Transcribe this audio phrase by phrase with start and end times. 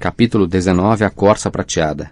[0.00, 2.08] Capítulo 19 A Corça Prateada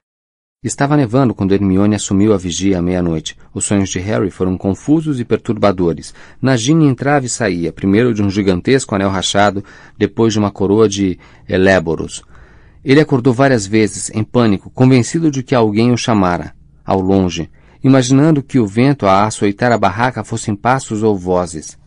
[0.63, 3.35] Estava nevando quando Hermione assumiu a vigia à meia-noite.
[3.55, 6.13] Os sonhos de Harry foram confusos e perturbadores.
[6.39, 9.65] Nagini entrava e saía, primeiro de um gigantesco anel rachado,
[9.97, 11.19] depois de uma coroa de
[11.49, 12.23] Eléboros.
[12.85, 17.49] Ele acordou várias vezes, em pânico, convencido de que alguém o chamara, ao longe,
[17.83, 21.79] imaginando que o vento a açoitar a barraca fossem passos ou vozes.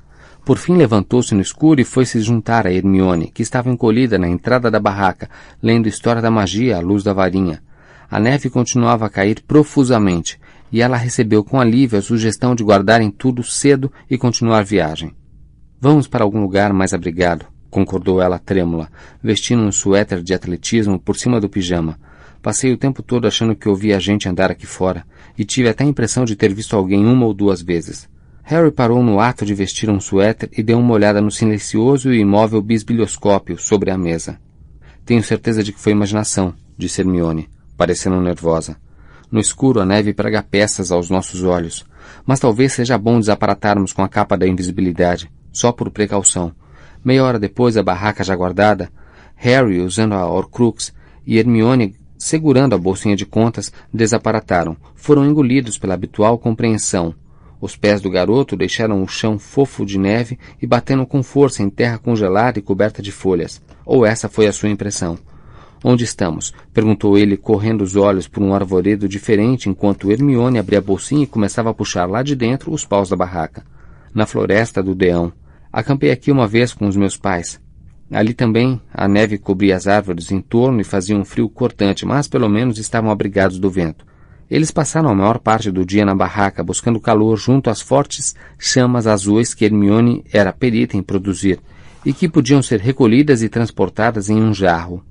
[0.43, 4.27] Por fim levantou-se no escuro e foi se juntar a Hermione, que estava encolhida na
[4.27, 5.29] entrada da barraca,
[5.61, 7.61] lendo História da Magia à luz da varinha.
[8.09, 10.39] A neve continuava a cair profusamente,
[10.71, 15.13] e ela recebeu com alívio a sugestão de guardarem tudo cedo e continuar a viagem.
[15.79, 18.89] Vamos para algum lugar mais abrigado, concordou ela trêmula,
[19.23, 21.99] vestindo um suéter de atletismo por cima do pijama.
[22.41, 25.05] Passei o tempo todo achando que ouvia gente andar aqui fora,
[25.37, 28.09] e tive até a impressão de ter visto alguém uma ou duas vezes.
[28.43, 32.19] Harry parou no ato de vestir um suéter e deu uma olhada no silencioso e
[32.19, 34.39] imóvel bisbilhoscópio sobre a mesa.
[35.05, 38.77] Tenho certeza de que foi imaginação, disse Hermione, parecendo nervosa.
[39.31, 41.85] No escuro a neve prega peças aos nossos olhos,
[42.25, 46.53] mas talvez seja bom desaparatarmos com a capa da invisibilidade, só por precaução.
[47.03, 48.91] Meia hora depois, a barraca já guardada,
[49.35, 50.93] Harry, usando a Horcrux,
[51.25, 57.15] e Hermione, segurando a bolsinha de contas, desaparataram, foram engolidos pela habitual compreensão,
[57.61, 61.69] os pés do garoto deixaram o chão fofo de neve e batendo com força em
[61.69, 63.61] terra congelada e coberta de folhas.
[63.85, 65.17] Ou essa foi a sua impressão.
[65.83, 66.53] Onde estamos?
[66.73, 71.27] perguntou ele, correndo os olhos por um arvoredo diferente enquanto Hermione abria a bolsinha e
[71.27, 73.63] começava a puxar lá de dentro os paus da barraca.
[74.13, 75.31] Na floresta do Deão.
[75.71, 77.61] Acampei aqui uma vez com os meus pais.
[78.11, 82.27] Ali também a neve cobria as árvores em torno e fazia um frio cortante, mas
[82.27, 84.05] pelo menos estavam abrigados do vento.
[84.51, 89.07] Eles passaram a maior parte do dia na barraca, buscando calor junto às fortes chamas
[89.07, 91.61] azuis que Hermione era perita em produzir,
[92.05, 95.01] e que podiam ser recolhidas e transportadas em um jarro.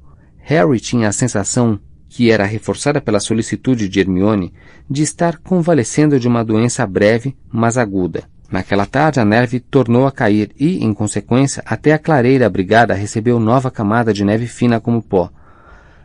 [0.40, 4.52] Harry tinha a sensação, que era reforçada pela solicitude de Hermione,
[4.90, 8.24] de estar convalescendo de uma doença breve, mas aguda.
[8.50, 13.40] Naquela tarde a neve tornou a cair e, em consequência, até a clareira abrigada recebeu
[13.40, 15.30] nova camada de neve fina como pó,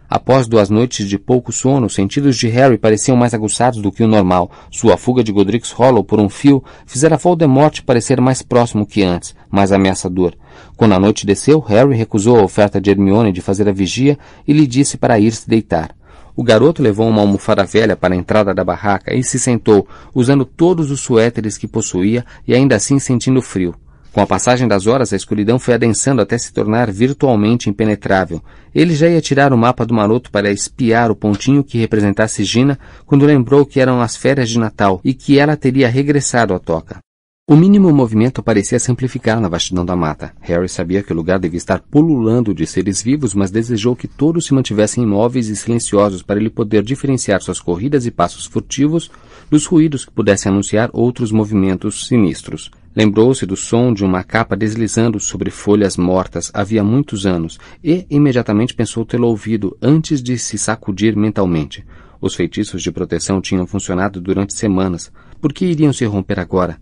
[0.10, 4.04] Após duas noites de pouco sono, os sentidos de Harry pareciam mais aguçados do que
[4.04, 4.52] o normal.
[4.70, 9.36] Sua fuga de Godric's Hollow por um fio fizera Voldemort parecer mais próximo que antes,
[9.50, 10.34] mais ameaçador.
[10.78, 14.18] Quando a noite desceu, Harry recusou a oferta de Hermione de fazer a vigia
[14.48, 15.96] e lhe disse para ir se deitar.
[16.36, 20.44] O garoto levou uma almofada velha para a entrada da barraca e se sentou, usando
[20.44, 23.74] todos os suéteres que possuía e ainda assim sentindo frio.
[24.16, 28.42] Com a passagem das horas, a escuridão foi adensando até se tornar virtualmente impenetrável.
[28.74, 32.80] Ele já ia tirar o mapa do maroto para espiar o pontinho que representasse Gina,
[33.06, 37.00] quando lembrou que eram as férias de Natal e que ela teria regressado à toca.
[37.46, 40.32] O mínimo movimento parecia se amplificar na vastidão da mata.
[40.40, 44.46] Harry sabia que o lugar devia estar pululando de seres vivos, mas desejou que todos
[44.46, 49.12] se mantivessem imóveis e silenciosos para ele poder diferenciar suas corridas e passos furtivos
[49.52, 52.72] dos ruídos que pudessem anunciar outros movimentos sinistros.
[52.96, 58.74] Lembrou-se do som de uma capa deslizando sobre folhas mortas havia muitos anos e imediatamente
[58.74, 61.86] pensou tê-lo ouvido antes de se sacudir mentalmente.
[62.22, 65.12] Os feitiços de proteção tinham funcionado durante semanas.
[65.42, 66.80] Por que iriam se romper agora?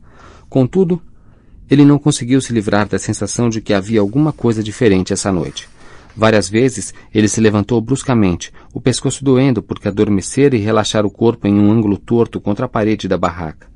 [0.48, 1.02] Contudo,
[1.68, 5.68] ele não conseguiu se livrar da sensação de que havia alguma coisa diferente essa noite.
[6.16, 11.48] Várias vezes ele se levantou bruscamente, o pescoço doendo porque adormecera e relaxar o corpo
[11.48, 13.73] em um ângulo torto contra a parede da barraca.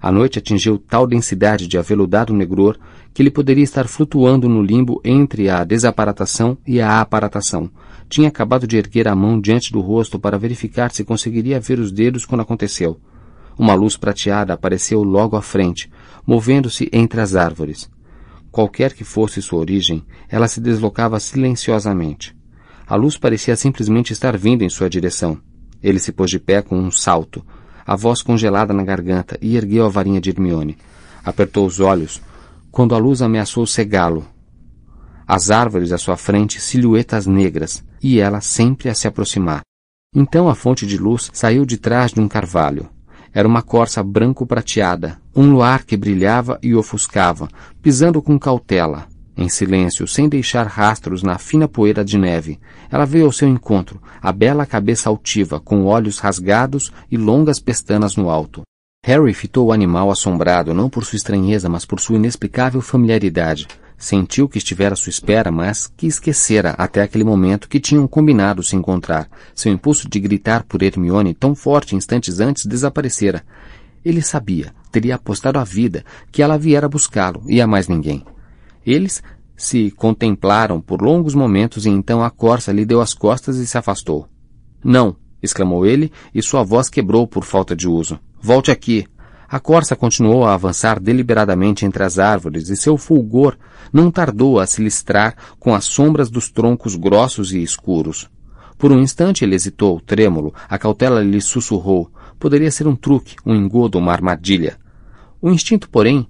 [0.00, 2.78] A noite atingiu tal densidade de aveludado negror
[3.12, 7.70] que ele poderia estar flutuando no limbo entre a desaparatação e a aparatação.
[8.08, 11.92] Tinha acabado de erguer a mão diante do rosto para verificar se conseguiria ver os
[11.92, 12.98] dedos quando aconteceu.
[13.58, 15.90] Uma luz prateada apareceu logo à frente,
[16.26, 17.90] movendo-se entre as árvores.
[18.50, 22.34] Qualquer que fosse sua origem, ela se deslocava silenciosamente.
[22.86, 25.38] A luz parecia simplesmente estar vindo em sua direção.
[25.82, 27.44] Ele se pôs de pé com um salto,
[27.90, 30.78] a voz congelada na garganta, e ergueu a varinha de Hermione.
[31.24, 32.22] Apertou os olhos,
[32.70, 34.24] quando a luz ameaçou cegá-lo.
[35.26, 39.62] As árvores à sua frente, silhuetas negras, e ela sempre a se aproximar.
[40.14, 42.88] Então a fonte de luz saiu de trás de um carvalho.
[43.34, 47.48] Era uma corça branco-prateada, um luar que brilhava e ofuscava,
[47.82, 49.08] pisando com cautela,
[49.42, 52.60] em silêncio, sem deixar rastros na fina poeira de neve,
[52.90, 58.16] ela veio ao seu encontro, a bela cabeça altiva, com olhos rasgados e longas pestanas
[58.16, 58.62] no alto.
[59.04, 63.66] Harry fitou o animal assombrado, não por sua estranheza, mas por sua inexplicável familiaridade.
[63.96, 68.62] Sentiu que estivera à sua espera, mas que esquecera até aquele momento que tinham combinado
[68.62, 69.28] se encontrar.
[69.54, 73.42] Seu impulso de gritar por Hermione, tão forte instantes antes, desaparecera.
[74.04, 78.24] Ele sabia, teria apostado a vida, que ela viera buscá-lo, e a mais ninguém.
[78.84, 79.22] Eles
[79.56, 83.76] se contemplaram por longos momentos e então a corça lhe deu as costas e se
[83.76, 84.26] afastou.
[84.82, 88.18] Não, exclamou ele, e sua voz quebrou por falta de uso.
[88.40, 89.06] Volte aqui.
[89.48, 93.56] A corça continuou a avançar deliberadamente entre as árvores e seu fulgor
[93.92, 98.30] não tardou a se listrar com as sombras dos troncos grossos e escuros.
[98.78, 102.10] Por um instante ele hesitou, trêmulo, a cautela lhe sussurrou.
[102.38, 104.78] Poderia ser um truque, um engodo, uma armadilha.
[105.42, 106.26] O instinto, porém,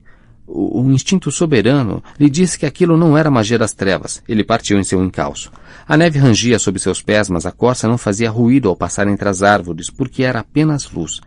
[0.53, 4.23] o, instinto soberano lhe disse que aquilo não era magia das trevas.
[4.29, 5.53] Ele partiu em seu encalço.
[5.87, 9.29] A neve rangia sob seus pés, mas a corça não fazia ruído ao passar entre
[9.29, 11.21] as árvores, porque era apenas luz.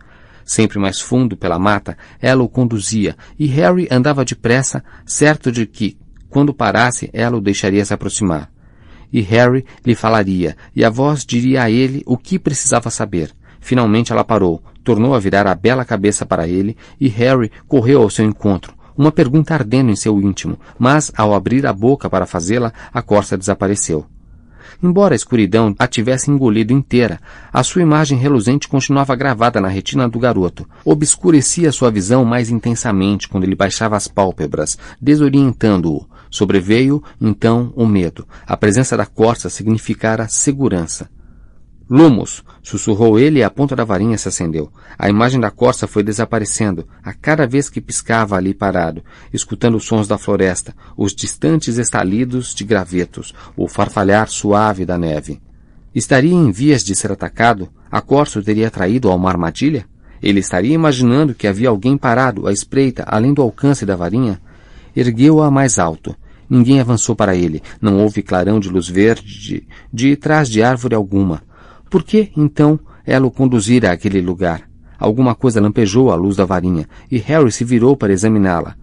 [0.44, 5.96] Sempre mais fundo pela mata, ela o conduzia, e Harry andava depressa, certo de que,
[6.28, 8.50] quando parasse, ela o deixaria se aproximar.
[9.10, 13.30] E Harry lhe falaria, e a voz diria a ele o que precisava saber.
[13.60, 18.10] Finalmente ela parou, tornou a virar a bela cabeça para ele, e Harry correu ao
[18.10, 22.72] seu encontro, uma pergunta ardendo em seu íntimo, mas, ao abrir a boca para fazê-la,
[22.92, 24.06] a corça desapareceu.
[24.82, 27.20] Embora a escuridão a tivesse engolido inteira,
[27.52, 30.68] a sua imagem reluzente continuava gravada na retina do garoto.
[30.84, 36.06] Obscurecia sua visão mais intensamente quando ele baixava as pálpebras, desorientando-o.
[36.30, 38.26] Sobreveio, então, o medo.
[38.46, 41.08] A presença da corça significara segurança.
[41.88, 42.42] Lumos!
[42.62, 44.72] sussurrou ele e a ponta da varinha se acendeu.
[44.98, 49.84] A imagem da corça foi desaparecendo, a cada vez que piscava ali parado, escutando os
[49.84, 55.42] sons da floresta, os distantes estalidos de gravetos, o farfalhar suave da neve.
[55.94, 57.68] Estaria em vias de ser atacado?
[57.90, 59.86] A corça o teria traído a uma armadilha?
[60.22, 64.40] Ele estaria imaginando que havia alguém parado à espreita, além do alcance da varinha?
[64.96, 66.16] Ergueu-a mais alto.
[66.48, 67.62] Ninguém avançou para ele.
[67.80, 71.42] Não houve clarão de luz verde de trás de árvore alguma.
[71.94, 74.68] Por que, então, ela o conduzira àquele lugar?
[74.98, 78.74] Alguma coisa lampejou à luz da varinha, e Harry se virou para examiná-la.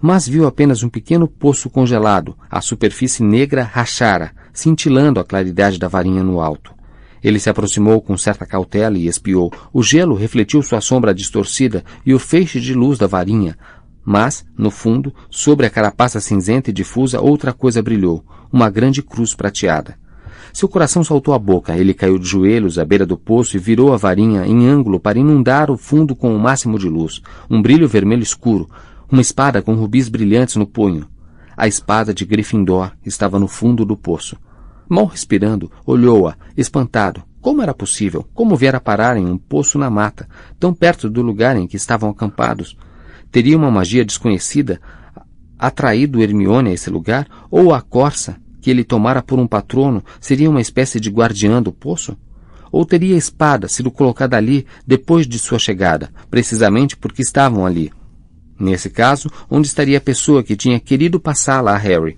[0.00, 5.88] Mas viu apenas um pequeno poço congelado, a superfície negra rachara, cintilando a claridade da
[5.88, 6.72] varinha no alto.
[7.20, 9.52] Ele se aproximou com certa cautela e espiou.
[9.72, 13.58] O gelo refletiu sua sombra distorcida e o feixe de luz da varinha.
[14.04, 19.34] Mas, no fundo, sobre a carapaça cinzenta e difusa, outra coisa brilhou, uma grande cruz
[19.34, 20.03] prateada.
[20.54, 21.76] Seu coração saltou a boca.
[21.76, 25.18] Ele caiu de joelhos à beira do poço e virou a varinha em ângulo para
[25.18, 27.20] inundar o fundo com o máximo de luz.
[27.50, 28.70] Um brilho vermelho escuro.
[29.10, 31.08] Uma espada com rubis brilhantes no punho.
[31.56, 34.36] A espada de Gryffindor estava no fundo do poço.
[34.88, 37.24] Mal respirando, olhou-a, espantado.
[37.40, 38.24] Como era possível?
[38.32, 40.28] Como viera parar em um poço na mata,
[40.60, 42.76] tão perto do lugar em que estavam acampados?
[43.28, 44.80] Teria uma magia desconhecida
[45.58, 47.26] atraído Hermione a esse lugar?
[47.50, 51.70] Ou a corça, que ele tomara por um patrono seria uma espécie de guardiã do
[51.70, 52.16] poço?
[52.72, 57.92] Ou teria a espada sido colocada ali depois de sua chegada, precisamente porque estavam ali?
[58.58, 62.16] Nesse caso, onde estaria a pessoa que tinha querido passá-la a Harry?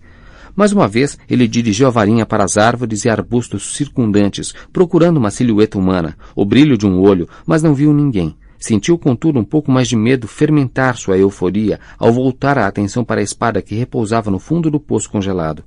[0.54, 5.32] Mais uma vez, ele dirigiu a varinha para as árvores e arbustos circundantes, procurando uma
[5.32, 8.36] silhueta humana, o brilho de um olho, mas não viu ninguém.
[8.56, 13.20] Sentiu, contudo, um pouco mais de medo fermentar sua euforia ao voltar a atenção para
[13.20, 15.64] a espada que repousava no fundo do poço congelado.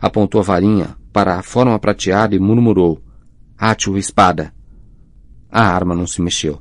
[0.00, 3.02] Apontou a varinha para a forma prateada e murmurou:
[3.56, 4.52] Ate o espada.
[5.50, 6.60] A arma não se mexeu.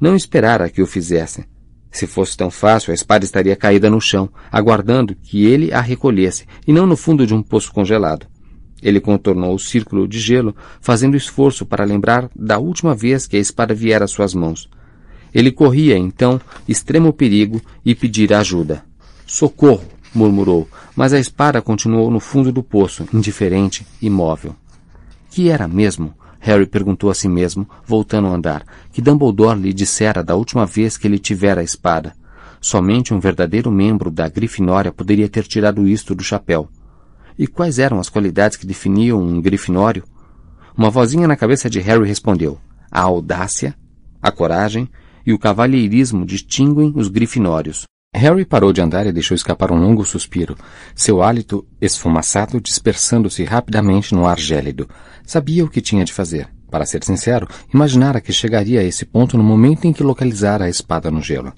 [0.00, 1.44] Não esperara que o fizesse.
[1.90, 6.46] Se fosse tão fácil, a espada estaria caída no chão, aguardando que ele a recolhesse,
[6.66, 8.26] e não no fundo de um poço congelado.
[8.82, 13.40] Ele contornou o círculo de gelo, fazendo esforço para lembrar da última vez que a
[13.40, 14.68] espada viera às suas mãos.
[15.34, 18.84] Ele corria, então, extremo perigo e pedir ajuda.
[19.26, 19.97] Socorro!
[20.14, 24.54] Murmurou, mas a espada continuou no fundo do poço, indiferente, imóvel.
[25.30, 26.14] Que era mesmo?
[26.40, 30.96] Harry perguntou a si mesmo, voltando a andar, que Dumbledore lhe dissera da última vez
[30.96, 32.14] que ele tivera a espada.
[32.60, 36.68] Somente um verdadeiro membro da Grifinória poderia ter tirado isto do chapéu.
[37.38, 40.04] E quais eram as qualidades que definiam um grifinório?
[40.76, 42.58] Uma vozinha na cabeça de Harry respondeu.
[42.90, 43.76] A audácia,
[44.20, 44.88] a coragem
[45.24, 47.84] e o cavalheirismo distinguem os grifinórios.
[48.14, 50.56] Harry parou de andar e deixou escapar um longo suspiro,
[50.94, 54.88] seu hálito esfumaçado dispersando-se rapidamente no ar gélido.
[55.26, 56.48] Sabia o que tinha de fazer.
[56.70, 60.70] Para ser sincero, imaginara que chegaria a esse ponto no momento em que localizara a
[60.70, 61.52] espada no gelo.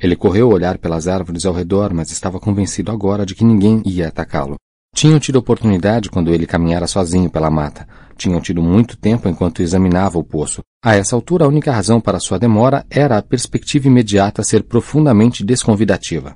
[0.00, 3.82] Ele correu a olhar pelas árvores ao redor, mas estava convencido agora de que ninguém
[3.84, 4.54] ia atacá-lo.
[4.94, 7.86] Tinham tido oportunidade quando ele caminhara sozinho pela mata.
[8.18, 10.60] Tinham tido muito tempo enquanto examinava o poço.
[10.82, 15.44] A essa altura, a única razão para sua demora era a perspectiva imediata ser profundamente
[15.44, 16.34] desconvidativa.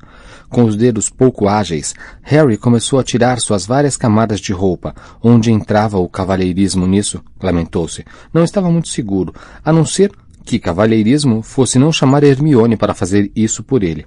[0.48, 4.94] Com os dedos pouco ágeis, Harry começou a tirar suas várias camadas de roupa.
[5.20, 7.20] Onde entrava o cavalheirismo nisso?
[7.42, 8.04] Lamentou-se.
[8.32, 9.34] Não estava muito seguro,
[9.64, 10.12] a não ser
[10.44, 14.06] que cavalheirismo fosse não chamar Hermione para fazer isso por ele.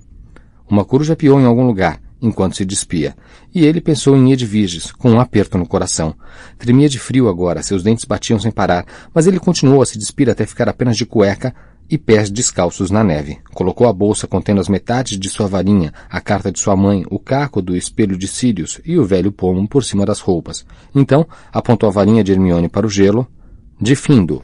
[0.70, 3.15] Uma coruja piou em algum lugar, enquanto se despia.
[3.53, 6.15] E ele pensou em Edviges, com um aperto no coração.
[6.58, 10.29] Tremia de frio agora, seus dentes batiam sem parar, mas ele continuou a se despir
[10.29, 11.53] até ficar apenas de cueca
[11.89, 13.38] e pés descalços na neve.
[13.53, 17.20] Colocou a bolsa contendo as metades de sua varinha, a carta de sua mãe, o
[17.20, 20.65] caco do espelho de Sirius e o velho pomo por cima das roupas.
[20.94, 23.27] Então, apontou a varinha de Hermione para o gelo.
[23.79, 24.41] De findo.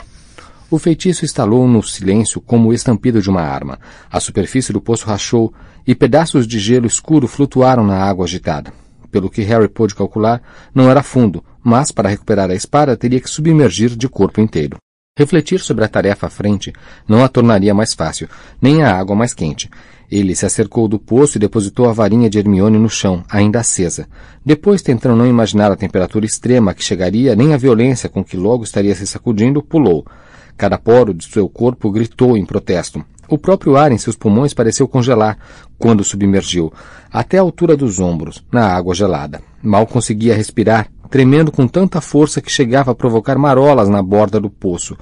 [0.71, 3.77] O feitiço estalou no silêncio como o estampido de uma arma.
[4.09, 5.53] A superfície do poço rachou
[5.85, 8.71] e pedaços de gelo escuro flutuaram na água agitada.
[9.11, 10.41] Pelo que Harry pôde calcular,
[10.73, 14.77] não era fundo, mas para recuperar a espada teria que submergir de corpo inteiro.
[15.19, 16.71] Refletir sobre a tarefa à frente
[17.05, 18.29] não a tornaria mais fácil,
[18.61, 19.69] nem a água mais quente.
[20.09, 24.07] Ele se acercou do poço e depositou a varinha de Hermione no chão, ainda acesa.
[24.45, 28.63] Depois, tentando não imaginar a temperatura extrema que chegaria, nem a violência com que logo
[28.63, 30.05] estaria se sacudindo, pulou.
[30.61, 33.03] Cada poro de seu corpo gritou em protesto.
[33.27, 35.35] O próprio ar em seus pulmões pareceu congelar
[35.75, 36.71] quando submergiu,
[37.11, 39.41] até a altura dos ombros, na água gelada.
[39.59, 44.51] Mal conseguia respirar, tremendo com tanta força que chegava a provocar marolas na borda do
[44.51, 44.95] poço.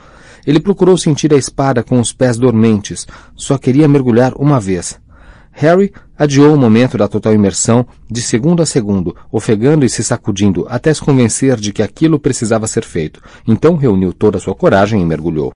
[0.47, 4.97] Ele procurou sentir a espada com os pés dormentes, só queria mergulhar uma vez.
[5.51, 10.67] Harry adiou o momento da total imersão de segundo a segundo, ofegando e se sacudindo
[10.69, 13.21] até se convencer de que aquilo precisava ser feito.
[13.47, 15.51] Então reuniu toda a sua coragem e mergulhou.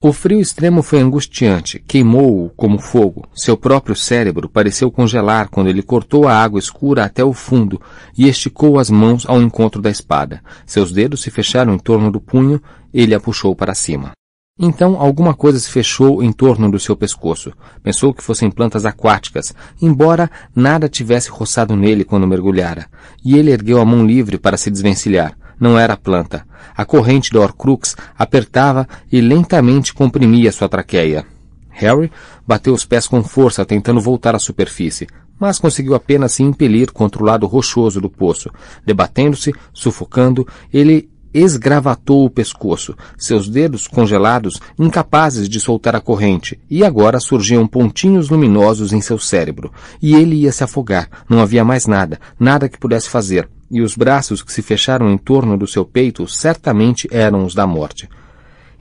[0.00, 3.28] O frio extremo foi angustiante, queimou-o como fogo.
[3.34, 7.80] Seu próprio cérebro pareceu congelar quando ele cortou a água escura até o fundo
[8.16, 10.40] e esticou as mãos ao encontro da espada.
[10.64, 12.62] Seus dedos se fecharam em torno do punho,
[12.94, 14.12] ele a puxou para cima.
[14.58, 17.52] Então alguma coisa se fechou em torno do seu pescoço.
[17.82, 22.86] Pensou que fossem plantas aquáticas, embora nada tivesse roçado nele quando mergulhara.
[23.24, 26.46] E ele ergueu a mão livre para se desvencilhar não era planta.
[26.76, 31.26] A corrente do Horcrux apertava e lentamente comprimia sua traqueia.
[31.70, 32.10] Harry
[32.46, 35.06] bateu os pés com força, tentando voltar à superfície,
[35.38, 38.50] mas conseguiu apenas se impelir contra o lado rochoso do poço.
[38.84, 46.84] Debatendo-se, sufocando, ele esgravatou o pescoço, seus dedos congelados, incapazes de soltar a corrente, e
[46.84, 49.72] agora surgiam pontinhos luminosos em seu cérebro.
[50.00, 51.08] E ele ia se afogar.
[51.28, 55.18] Não havia mais nada, nada que pudesse fazer e os braços que se fecharam em
[55.18, 58.08] torno do seu peito certamente eram os da morte.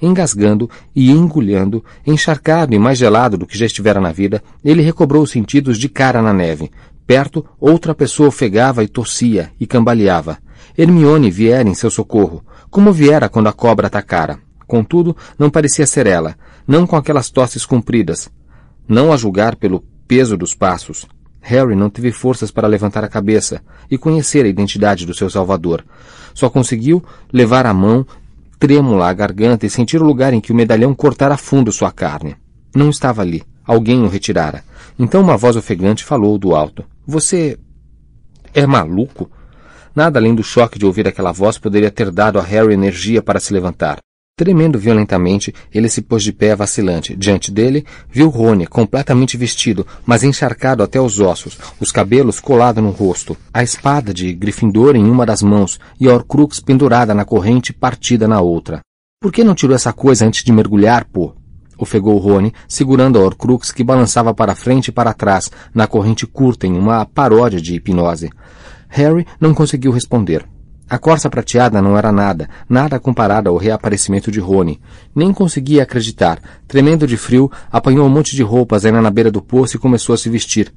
[0.01, 5.23] Engasgando e engulhando, encharcado e mais gelado do que já estivera na vida, ele recobrou
[5.23, 6.71] os sentidos de cara na neve.
[7.05, 10.37] Perto, outra pessoa ofegava e tossia e cambaleava.
[10.75, 14.39] Hermione viera em seu socorro, como viera quando a cobra atacara.
[14.65, 16.35] Contudo, não parecia ser ela,
[16.67, 18.29] não com aquelas tosses compridas.
[18.87, 21.05] Não a julgar pelo peso dos passos,
[21.47, 25.83] Harry não teve forças para levantar a cabeça e conhecer a identidade do seu salvador.
[26.33, 28.05] Só conseguiu levar a mão
[28.59, 32.35] trêmula à garganta e sentir o lugar em que o medalhão cortara fundo sua carne.
[32.75, 33.43] Não estava ali.
[33.65, 34.63] Alguém o retirara.
[34.99, 36.83] Então uma voz ofegante falou do alto.
[37.05, 37.57] Você
[38.53, 39.31] é maluco?
[39.97, 43.39] Nada além do choque de ouvir aquela voz poderia ter dado a Harry energia para
[43.39, 43.97] se levantar.
[44.37, 47.15] Tremendo violentamente, ele se pôs de pé vacilante.
[47.15, 52.91] Diante dele, viu Rony, completamente vestido, mas encharcado até os ossos, os cabelos colados no
[52.91, 57.73] rosto, a espada de Gryffindor em uma das mãos e a Horcrux pendurada na corrente
[57.73, 58.81] partida na outra.
[59.19, 61.33] Por que não tirou essa coisa antes de mergulhar, pô?
[61.77, 66.65] ofegou Rony, segurando a Horcrux que balançava para frente e para trás, na corrente curta
[66.65, 68.29] em uma paródia de hipnose.
[68.87, 70.45] Harry não conseguiu responder.
[70.89, 74.79] A corça prateada não era nada, nada comparada ao reaparecimento de Rony.
[75.13, 76.39] Nem conseguia acreditar.
[76.65, 80.15] Tremendo de frio, apanhou um monte de roupas ainda na beira do poço e começou
[80.15, 80.73] a se vestir.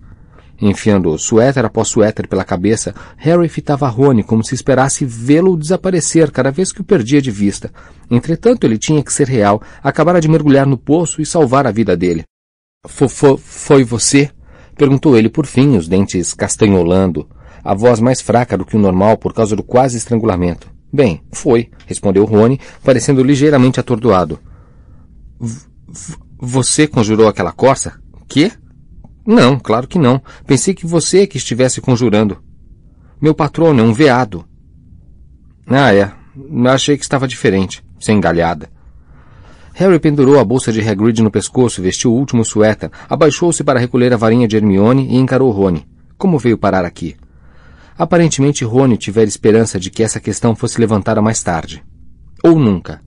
[0.60, 6.50] Enfiando suéter após suéter pela cabeça, Harry fitava Rony como se esperasse vê-lo desaparecer cada
[6.50, 7.70] vez que o perdia de vista.
[8.10, 11.96] Entretanto, ele tinha que ser real, acabara de mergulhar no poço e salvar a vida
[11.96, 12.24] dele.
[12.84, 14.30] Foi você?
[14.76, 17.28] perguntou ele por fim, os dentes castanholando
[17.62, 20.68] a voz mais fraca do que o normal por causa do quase estrangulamento.
[20.92, 24.40] Bem, foi, respondeu Rony, parecendo ligeiramente atordoado.
[26.38, 28.00] você conjurou aquela corça?
[28.26, 28.52] Que?
[29.24, 30.20] Não, claro que não.
[30.46, 32.42] Pensei que você que estivesse conjurando.
[33.20, 34.44] Meu patrono é um veado.
[35.66, 36.10] Ah, é.
[36.68, 38.68] Achei que estava diferente, sem galhada.
[39.74, 44.12] Harry pendurou a bolsa de Hagrid no pescoço, vestiu o último suéter, abaixou-se para recolher
[44.12, 45.86] a varinha de Hermione e encarou Rony.
[46.18, 47.16] Como veio parar aqui?
[48.00, 51.84] Aparentemente Rony tivera esperança de que essa questão fosse levantada mais tarde.
[52.42, 53.02] Ou nunca.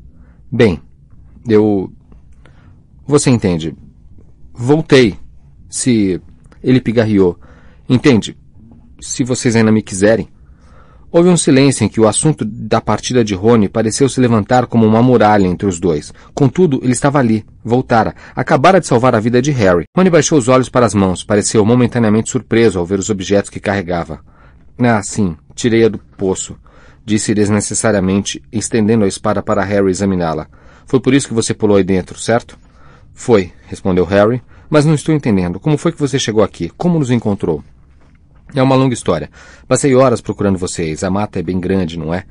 [0.52, 0.80] Bem,
[1.50, 1.92] eu.
[3.04, 3.76] Você entende.
[4.54, 5.18] Voltei.
[5.68, 6.22] Se.
[6.62, 7.40] Ele pigarreou.
[7.90, 8.38] Entende?
[9.02, 10.30] Se vocês ainda me quiserem.
[11.12, 14.86] Houve um silêncio em que o assunto da partida de Rony pareceu se levantar como
[14.86, 16.14] uma muralha entre os dois.
[16.36, 17.44] Contudo, ele estava ali.
[17.66, 18.14] Voltara.
[18.36, 19.86] Acabara de salvar a vida de Harry.
[19.98, 21.24] Rony baixou os olhos para as mãos.
[21.24, 24.22] Pareceu momentaneamente surpreso ao ver os objetos que carregava.
[24.78, 25.36] Ah, sim.
[25.54, 26.58] Tirei-a do poço.
[27.06, 30.48] Disse desnecessariamente, estendendo a espada para Harry examiná-la.
[30.86, 32.58] Foi por isso que você pulou aí dentro, certo?
[33.14, 34.42] Foi, respondeu Harry.
[34.70, 35.60] Mas não estou entendendo.
[35.60, 36.70] Como foi que você chegou aqui?
[36.76, 37.64] Como nos encontrou?
[38.56, 39.30] É uma longa história.
[39.68, 41.04] Passei horas procurando vocês.
[41.04, 42.24] A mata é bem grande, não é?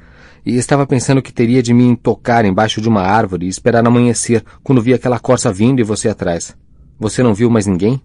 [0.44, 4.44] E estava pensando que teria de me tocar embaixo de uma árvore e esperar amanhecer
[4.62, 6.56] quando vi aquela corça vindo e você atrás.
[6.98, 8.02] Você não viu mais ninguém?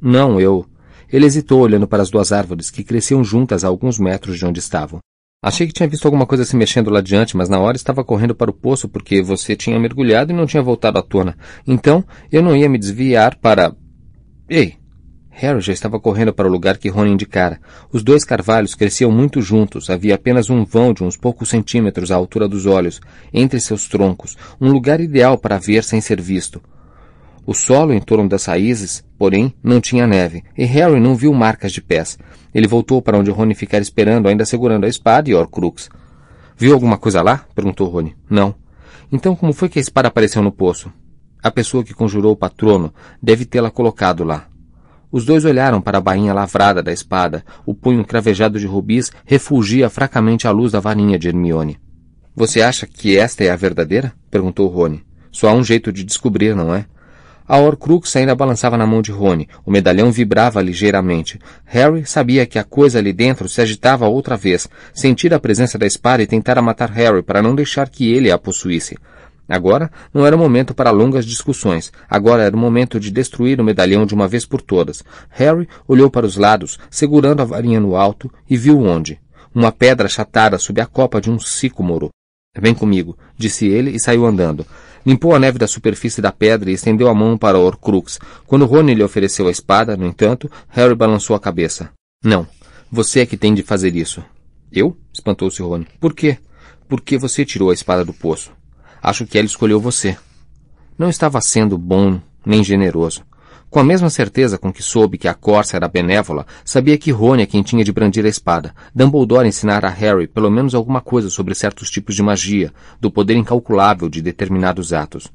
[0.00, 0.66] Não, eu.
[1.12, 4.60] Ele hesitou olhando para as duas árvores que cresciam juntas a alguns metros de onde
[4.60, 5.00] estavam.
[5.42, 8.34] Achei que tinha visto alguma coisa se mexendo lá adiante, mas na hora estava correndo
[8.34, 11.36] para o poço porque você tinha mergulhado e não tinha voltado à tona.
[11.66, 13.74] Então, eu não ia me desviar para.
[14.48, 14.74] Ei,
[15.40, 17.58] Harry já estava correndo para o lugar que Ron indicara.
[17.90, 22.16] Os dois carvalhos cresciam muito juntos, havia apenas um vão de uns poucos centímetros à
[22.16, 23.00] altura dos olhos,
[23.32, 26.60] entre seus troncos, um lugar ideal para ver sem ser visto.
[27.50, 31.72] O solo em torno das raízes, porém, não tinha neve, e Harry não viu marcas
[31.72, 32.16] de pés.
[32.54, 35.90] Ele voltou para onde Rony ficara esperando, ainda segurando a espada e Horcrux.
[36.56, 37.44] Viu alguma coisa lá?
[37.52, 38.14] perguntou Rony.
[38.30, 38.54] Não.
[39.10, 40.92] Então como foi que a espada apareceu no poço?
[41.42, 44.46] A pessoa que conjurou o patrono deve tê-la colocado lá.
[45.10, 47.44] Os dois olharam para a bainha lavrada da espada.
[47.66, 51.80] O punho cravejado de rubis refulgia fracamente a luz da varinha de Hermione.
[52.32, 54.12] Você acha que esta é a verdadeira?
[54.30, 55.02] perguntou Rony.
[55.32, 56.86] Só há um jeito de descobrir, não é?
[57.50, 59.48] A Horcrux ainda balançava na mão de Rony.
[59.66, 61.36] O medalhão vibrava ligeiramente.
[61.64, 64.68] Harry sabia que a coisa ali dentro se agitava outra vez.
[64.94, 68.38] Sentir a presença da espada e tentara matar Harry para não deixar que ele a
[68.38, 68.96] possuísse.
[69.48, 71.90] Agora não era o momento para longas discussões.
[72.08, 75.02] Agora era o momento de destruir o medalhão de uma vez por todas.
[75.30, 79.18] Harry olhou para os lados, segurando a varinha no alto, e viu onde.
[79.52, 82.10] Uma pedra achatada sob a copa de um sicômoro.
[82.56, 84.64] Vem comigo, disse ele e saiu andando.
[85.04, 88.18] Limpou a neve da superfície da pedra e estendeu a mão para Horcrux.
[88.46, 91.90] Quando Rony lhe ofereceu a espada, no entanto, Harry balançou a cabeça.
[92.22, 92.46] Não,
[92.90, 94.22] você é que tem de fazer isso.
[94.70, 94.96] Eu?
[95.12, 95.86] espantou-se Rony.
[95.98, 96.38] Por quê?
[96.88, 98.52] Porque você tirou a espada do poço.
[99.02, 100.16] Acho que ela escolheu você.
[100.98, 103.22] Não estava sendo bom nem generoso.
[103.70, 107.44] Com a mesma certeza com que soube que a Corsa era benévola, sabia que Rony
[107.44, 108.74] é quem tinha de brandir a espada.
[108.92, 113.36] Dumbledore ensinara a Harry pelo menos alguma coisa sobre certos tipos de magia, do poder
[113.36, 115.28] incalculável de determinados atos.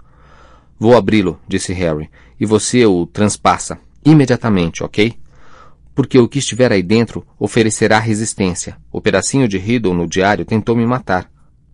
[0.77, 3.79] Vou abri-lo, disse Harry, e você o transpassa.
[4.03, 5.13] Imediatamente, ok?
[5.95, 8.75] Porque o que estiver aí dentro oferecerá resistência.
[8.91, 11.31] O pedacinho de Riddle no diário tentou me matar.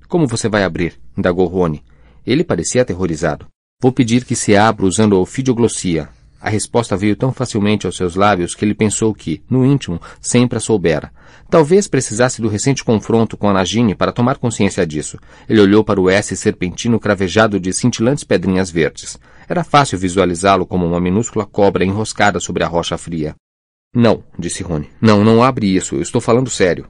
[0.07, 0.93] Como você vai abrir?
[1.17, 1.83] indagou Rony.
[2.23, 3.47] Ele parecia aterrorizado.
[3.81, 6.07] Vou pedir que se abra usando a ofidioglossia.
[6.41, 10.57] A resposta veio tão facilmente aos seus lábios que ele pensou que, no íntimo, sempre
[10.57, 11.11] a soubera.
[11.49, 15.19] Talvez precisasse do recente confronto com a Nagini para tomar consciência disso.
[15.47, 19.19] Ele olhou para o S serpentino cravejado de cintilantes pedrinhas verdes.
[19.47, 23.35] Era fácil visualizá-lo como uma minúscula cobra enroscada sobre a rocha fria.
[23.93, 24.89] Não, disse Rony.
[24.99, 25.95] Não, não abre isso.
[25.95, 26.87] Eu estou falando sério.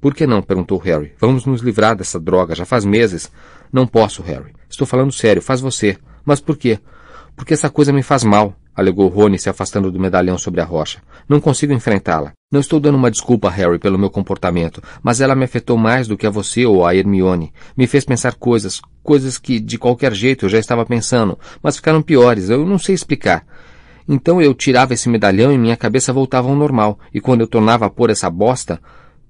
[0.00, 0.42] Por que não?
[0.42, 1.12] perguntou Harry.
[1.18, 3.32] Vamos nos livrar dessa droga, já faz meses.
[3.72, 4.52] Não posso, Harry.
[4.68, 5.96] Estou falando sério, faz você.
[6.24, 6.78] Mas por quê?
[7.34, 11.00] Porque essa coisa me faz mal, alegou Rony se afastando do medalhão sobre a rocha.
[11.28, 12.32] Não consigo enfrentá-la.
[12.50, 16.16] Não estou dando uma desculpa, Harry, pelo meu comportamento, mas ela me afetou mais do
[16.16, 17.52] que a você ou a Hermione.
[17.76, 22.02] Me fez pensar coisas, coisas que de qualquer jeito eu já estava pensando, mas ficaram
[22.02, 23.46] piores, eu não sei explicar.
[24.08, 27.86] Então eu tirava esse medalhão e minha cabeça voltava ao normal, e quando eu tornava
[27.86, 28.80] a pôr essa bosta,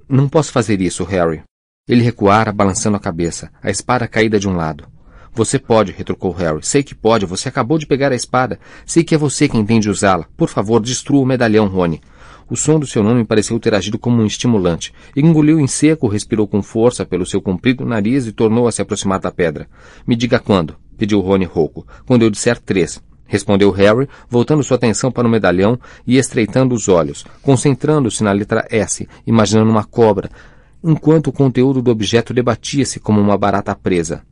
[0.09, 1.42] não posso fazer isso, Harry.
[1.88, 4.91] Ele recuara, balançando a cabeça, a espada caída de um lado.
[5.35, 6.59] Você pode, retrucou Harry.
[6.62, 8.61] Sei que pode, você acabou de pegar a espada.
[8.85, 10.27] Sei que é você quem tem de usá-la.
[10.37, 12.03] Por favor, destrua o medalhão, Rony.
[12.51, 14.92] O som do seu nome pareceu ter agido como um estimulante.
[15.16, 19.21] Engoliu em seco, respirou com força pelo seu comprido nariz e tornou a se aproximar
[19.21, 19.66] da pedra.
[20.07, 21.87] Me diga quando, pediu Rony rouco.
[22.05, 23.01] Quando eu disser três
[23.33, 28.66] respondeu Harry, voltando sua atenção para o medalhão e estreitando os olhos, concentrando-se na letra
[28.71, 30.29] S, imaginando uma cobra,
[30.85, 34.23] enquanto o conteúdo do objeto debatia-se como uma barata presa.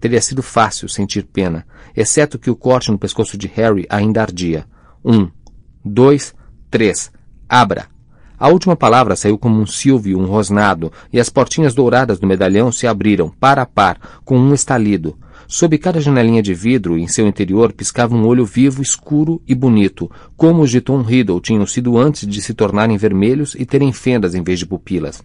[0.00, 4.64] Teria sido fácil sentir pena, exceto que o corte no pescoço de Harry ainda ardia.
[5.04, 5.28] Um,
[5.84, 6.34] dois,
[6.70, 7.10] três.
[7.48, 7.86] Abra!
[8.38, 12.70] A última palavra saiu como um silvio, um rosnado, e as portinhas douradas do medalhão
[12.70, 15.18] se abriram, par a par, com um estalido.
[15.48, 20.08] Sob cada janelinha de vidro, em seu interior, piscava um olho vivo, escuro e bonito,
[20.36, 24.36] como os de Tom Riddle tinham sido antes de se tornarem vermelhos e terem fendas
[24.36, 25.20] em vez de pupilas.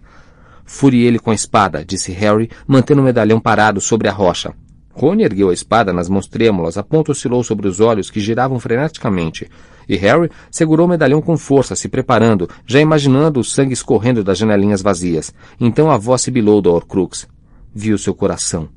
[0.66, 4.56] Fure ele com a espada, disse Harry, mantendo o medalhão parado sobre a rocha.
[4.96, 8.60] Rony ergueu a espada nas mãos trêmulas, a ponta oscilou sobre os olhos que giravam
[8.60, 9.50] freneticamente.
[9.90, 14.38] E Harry segurou o medalhão com força, se preparando, já imaginando o sangue escorrendo das
[14.38, 15.34] janelinhas vazias.
[15.60, 17.28] Então a voz sibilou do Horcrux.
[17.74, 18.70] Viu seu coração.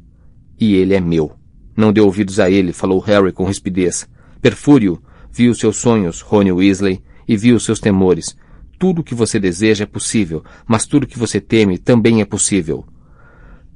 [0.59, 1.33] E ele é meu.
[1.77, 4.09] Não deu ouvidos a ele, falou Harry com rispidez.
[4.41, 8.35] Perfúrio, viu seus sonhos, Rony Weasley, e viu seus temores.
[8.79, 12.25] Tudo o que você deseja é possível, mas tudo o que você teme também é
[12.25, 12.87] possível.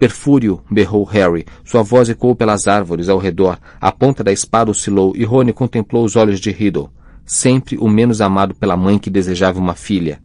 [0.01, 1.45] Perfúrio, berrou Harry.
[1.63, 3.59] Sua voz ecoou pelas árvores ao redor.
[3.79, 6.89] A ponta da espada oscilou e Rony contemplou os olhos de Riddle.
[7.27, 10.19] Sempre o menos amado pela mãe que desejava uma filha.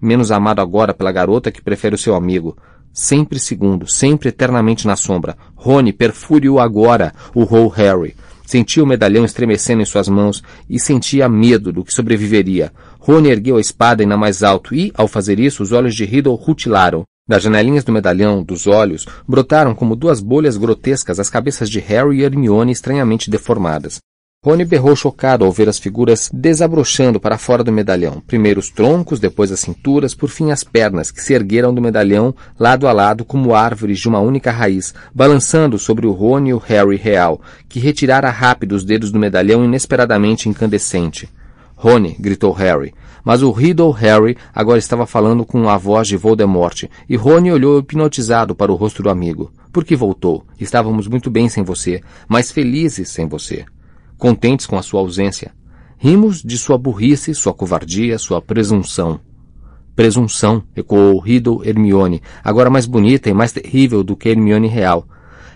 [0.00, 2.56] Menos amado agora pela garota que prefere o seu amigo.
[2.94, 5.36] Sempre segundo, sempre eternamente na sombra.
[5.54, 8.16] Rony, perfúrio agora, urrou Harry.
[8.46, 12.72] Sentia o medalhão estremecendo em suas mãos e sentia medo do que sobreviveria.
[12.98, 16.34] Rony ergueu a espada ainda mais alto e, ao fazer isso, os olhos de Riddle
[16.36, 17.04] rutilaram.
[17.30, 22.18] Das janelinhas do medalhão, dos olhos, brotaram como duas bolhas grotescas as cabeças de Harry
[22.18, 24.00] e Hermione estranhamente deformadas.
[24.44, 28.20] Rony berrou chocado ao ver as figuras desabrochando para fora do medalhão.
[28.26, 32.34] Primeiro os troncos, depois as cinturas, por fim as pernas, que se ergueram do medalhão
[32.58, 36.58] lado a lado como árvores de uma única raiz, balançando sobre o Rony e o
[36.58, 41.28] Harry real, que retirara rápido os dedos do medalhão inesperadamente incandescente.
[41.82, 42.92] Rony, gritou Harry.
[43.24, 47.78] Mas o Riddle Harry agora estava falando com a voz de Voldemort, e Rony olhou
[47.78, 49.50] hipnotizado para o rosto do amigo.
[49.72, 50.44] Por que voltou?
[50.60, 53.64] Estávamos muito bem sem você, mas felizes sem você.
[54.18, 55.52] Contentes com a sua ausência.
[55.96, 59.18] Rimos de sua burrice, sua covardia, sua presunção.
[59.96, 65.08] Presunção, ecoou Riddle Hermione, agora mais bonita e mais terrível do que Hermione real.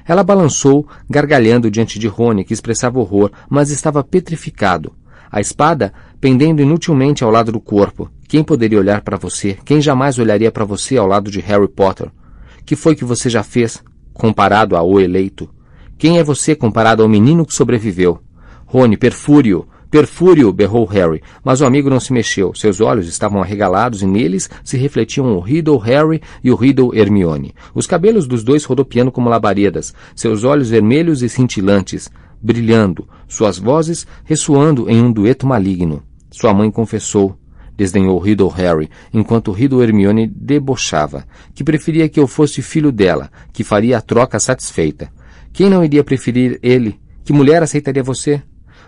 [0.07, 4.95] Ela balançou, gargalhando diante de Rony, que expressava horror, mas estava petrificado.
[5.35, 5.93] A espada
[6.25, 8.11] pendendo inutilmente ao lado do corpo.
[8.27, 9.59] Quem poderia olhar para você?
[9.63, 12.11] Quem jamais olharia para você ao lado de Harry Potter?
[12.65, 13.85] Que foi que você já fez,
[14.15, 15.51] comparado ao eleito?
[15.99, 18.21] Quem é você comparado ao menino que sobreviveu?
[18.65, 19.69] Rony, perfúrio!
[19.91, 20.51] Perfúrio!
[20.51, 22.55] berrou Harry, mas o amigo não se mexeu.
[22.55, 27.55] Seus olhos estavam arregalados e neles se refletiam o Riddle Harry e o Riddle Hermione.
[27.75, 32.11] Os cabelos dos dois rodopiando como labaredas, seus olhos vermelhos e cintilantes,
[32.41, 36.03] brilhando, suas vozes ressoando em um dueto maligno.
[36.35, 37.39] Sua mãe confessou,
[37.77, 43.63] desdenhou Riddle Harry, enquanto Riddle Hermione debochava, que preferia que eu fosse filho dela, que
[43.63, 45.13] faria a troca satisfeita.
[45.53, 46.99] Quem não iria preferir ele?
[47.25, 48.43] Que mulher aceitaria você?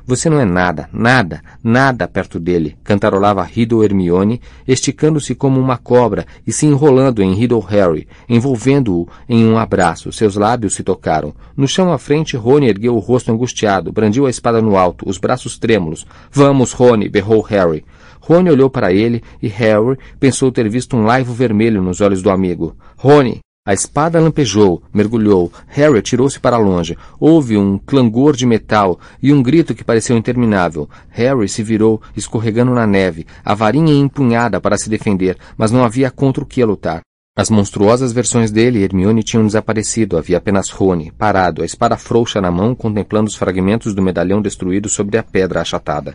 [0.06, 6.24] Você não é nada, nada, nada perto dele, cantarolava Riddle Hermione, esticando-se como uma cobra
[6.46, 10.12] e se enrolando em Riddle Harry, envolvendo-o em um abraço.
[10.12, 11.34] Seus lábios se tocaram.
[11.56, 15.18] No chão à frente, Rony ergueu o rosto angustiado, brandiu a espada no alto, os
[15.18, 16.06] braços trêmulos.
[16.30, 17.08] Vamos, Rony!
[17.08, 17.84] berrou Harry.
[18.20, 22.30] Rony olhou para ele e Harry pensou ter visto um laivo vermelho nos olhos do
[22.30, 22.76] amigo.
[22.96, 23.40] Rony!
[23.66, 25.52] A espada lampejou, mergulhou.
[25.66, 26.96] Harry atirou-se para longe.
[27.18, 30.88] Houve um clangor de metal e um grito que pareceu interminável.
[31.10, 36.12] Harry se virou, escorregando na neve, a varinha empunhada para se defender, mas não havia
[36.12, 37.00] contra o que lutar.
[37.36, 42.40] As monstruosas versões dele e Hermione tinham desaparecido, havia apenas Rony, parado, a espada frouxa
[42.40, 46.14] na mão, contemplando os fragmentos do medalhão destruído sobre a pedra achatada.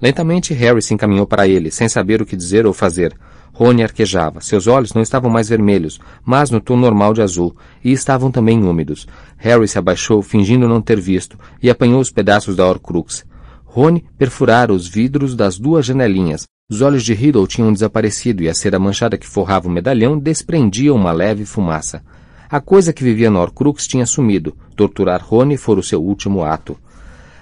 [0.00, 3.16] Lentamente Harry se encaminhou para ele, sem saber o que dizer ou fazer.
[3.52, 4.40] Rony arquejava.
[4.40, 8.64] Seus olhos não estavam mais vermelhos, mas no tom normal de azul, e estavam também
[8.64, 9.06] úmidos.
[9.36, 13.24] Harry se abaixou, fingindo não ter visto, e apanhou os pedaços da Horcrux.
[13.64, 16.46] Rony perfurara os vidros das duas janelinhas.
[16.70, 20.92] Os olhos de Riddle tinham desaparecido e a cera manchada que forrava o medalhão desprendia
[20.94, 22.02] uma leve fumaça.
[22.48, 24.54] A coisa que vivia no Horcrux tinha sumido.
[24.76, 26.76] Torturar Rony fora o seu último ato.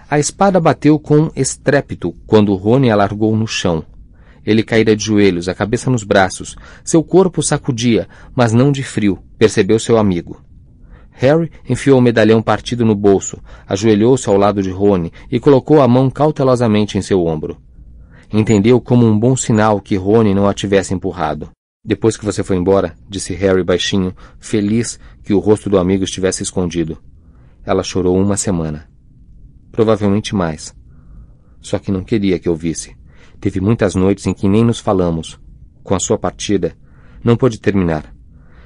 [0.09, 3.85] A espada bateu com estrépito quando Rony a largou no chão.
[4.45, 6.57] Ele caíra de joelhos, a cabeça nos braços.
[6.85, 10.43] Seu corpo sacudia, mas não de frio, percebeu seu amigo.
[11.11, 15.87] Harry enfiou o medalhão partido no bolso, ajoelhou-se ao lado de Rony e colocou a
[15.87, 17.59] mão cautelosamente em seu ombro.
[18.33, 21.51] Entendeu como um bom sinal que Rony não a tivesse empurrado.
[21.85, 26.43] Depois que você foi embora, disse Harry baixinho, feliz que o rosto do amigo estivesse
[26.43, 26.99] escondido.
[27.65, 28.89] Ela chorou uma semana.
[29.73, 30.75] Provavelmente mais.
[31.61, 32.97] Só que não queria que eu visse.
[33.41, 35.41] Teve muitas noites em que nem nos falamos.
[35.83, 36.77] Com a sua partida,
[37.25, 38.15] não pôde terminar.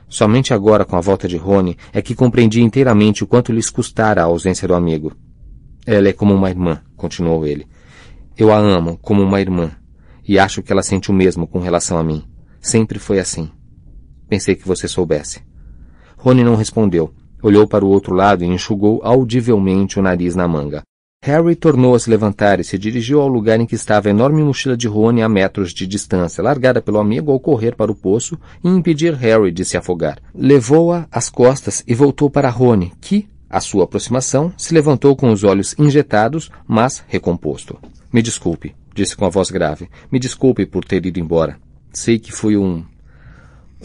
[0.08, 4.22] Somente agora, com a volta de Rony, é que compreendi inteiramente o quanto lhes custara
[4.22, 5.12] a ausência do amigo.
[5.86, 7.66] Ela é como uma irmã, continuou ele.
[8.36, 9.70] Eu a amo como uma irmã,
[10.26, 12.24] e acho que ela sente o mesmo com relação a mim.
[12.60, 13.50] Sempre foi assim.
[14.28, 15.42] Pensei que você soubesse.
[16.16, 17.14] Rony não respondeu.
[17.42, 20.82] Olhou para o outro lado e enxugou audivelmente o nariz na manga.
[21.26, 24.42] Harry tornou a se levantar e se dirigiu ao lugar em que estava a enorme
[24.42, 28.38] mochila de Rony a metros de distância, largada pelo amigo ao correr para o poço
[28.62, 30.18] e impedir Harry de se afogar.
[30.34, 35.44] Levou-a às costas e voltou para Rony, que, À sua aproximação, se levantou com os
[35.44, 37.78] olhos injetados, mas recomposto.
[38.12, 39.88] Me desculpe, disse com a voz grave.
[40.12, 41.56] Me desculpe por ter ido embora.
[41.90, 42.84] Sei que fui um.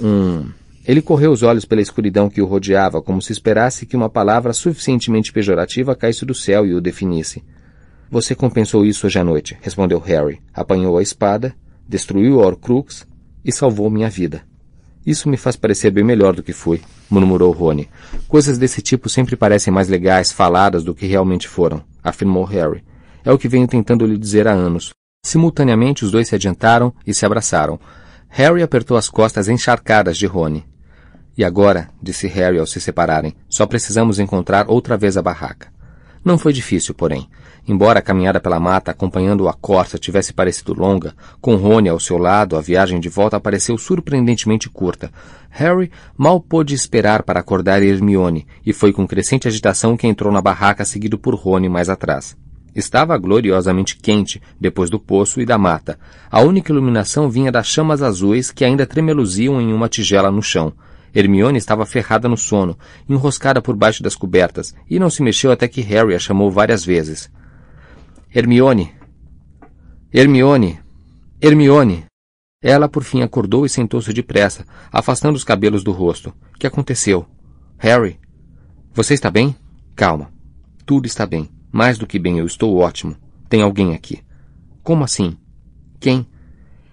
[0.02, 0.49] um.
[0.89, 4.54] Ele correu os olhos pela escuridão que o rodeava, como se esperasse que uma palavra
[4.54, 7.43] suficientemente pejorativa caísse do céu e o definisse.
[8.10, 10.41] Você compensou isso hoje à noite, respondeu Harry.
[10.52, 11.54] Apanhou a espada,
[11.88, 13.06] destruiu o Horcrux
[13.45, 14.41] e salvou minha vida.
[15.06, 17.88] Isso me faz parecer bem melhor do que fui, murmurou Rony.
[18.28, 22.84] Coisas desse tipo sempre parecem mais legais faladas do que realmente foram, afirmou Harry.
[23.23, 24.89] É o que venho tentando lhe dizer há anos.
[25.23, 27.80] Simultaneamente os dois se adiantaram e se abraçaram.
[28.28, 30.65] Harry apertou as costas encharcadas de Rony.
[31.39, 35.71] E agora, disse Harry ao se separarem, só precisamos encontrar outra vez a barraca.
[36.21, 37.30] Não foi difícil, porém.
[37.65, 42.17] Embora a caminhada pela mata acompanhando a corça tivesse parecido longa, com Rony ao seu
[42.17, 45.13] lado, a viagem de volta pareceu surpreendentemente curta.
[45.49, 50.41] Harry mal pôde esperar para acordar Hermione, e foi com crescente agitação que entrou na
[50.41, 52.36] barraca seguido por Rony mais atrás.
[52.75, 55.97] Estava gloriosamente quente, depois do poço e da mata.
[56.30, 60.73] A única iluminação vinha das chamas azuis que ainda tremeluziam em uma tigela no chão.
[61.13, 65.67] Hermione estava ferrada no sono, enroscada por baixo das cobertas, e não se mexeu até
[65.67, 67.32] que Harry a chamou várias vezes.
[68.34, 68.93] Hermione!
[70.13, 70.80] Hermione!
[71.41, 72.06] Hermione!
[72.62, 76.34] Ela por fim acordou e sentou-se depressa, afastando os cabelos do rosto.
[76.60, 77.26] Que aconteceu?
[77.78, 78.19] Harry?
[78.93, 79.56] Você está bem?
[79.95, 80.32] Calma.
[80.86, 81.50] Tudo está bem.
[81.72, 83.15] Mais do que bem, eu estou ótimo.
[83.48, 84.22] Tem alguém aqui.
[84.84, 85.38] Como assim?
[86.00, 86.28] Quem?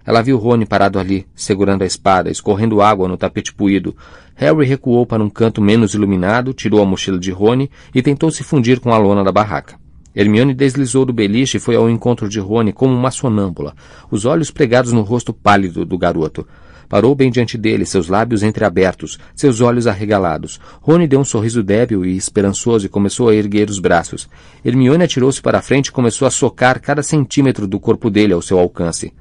[0.07, 3.97] Ela viu Rony parado ali, segurando a espada, escorrendo água no tapete puído.
[4.37, 8.45] Harry recuou para um canto menos iluminado, tirou a mochila de Rony e tentou se
[8.45, 9.75] fundir com a lona da barraca.
[10.15, 13.75] Hermione deslizou do beliche e foi ao encontro de Rony como uma sonâmbula,
[14.09, 16.47] os olhos pregados no rosto pálido do garoto.
[16.89, 20.61] Parou bem diante dele, seus lábios entreabertos, seus olhos arregalados.
[20.81, 24.29] Rony deu um sorriso débil e esperançoso e começou a erguer os braços.
[24.65, 28.41] Hermione atirou-se para a frente e começou a socar cada centímetro do corpo dele ao
[28.41, 29.13] seu alcance.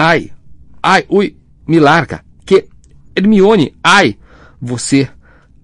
[0.00, 0.30] Ai!
[0.80, 1.04] Ai!
[1.08, 1.36] Ui!
[1.66, 2.24] Me larga!
[2.46, 2.68] Que?
[3.16, 3.74] Hermione!
[3.82, 4.16] Ai!
[4.62, 5.08] Você!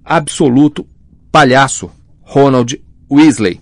[0.05, 0.85] Absoluto
[1.31, 1.89] palhaço!
[2.21, 3.61] Ronald Weasley!